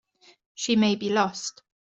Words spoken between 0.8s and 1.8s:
be lost.